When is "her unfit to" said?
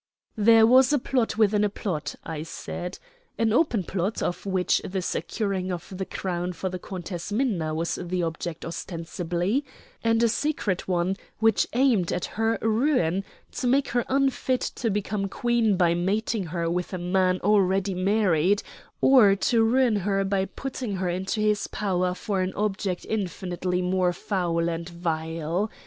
13.89-14.89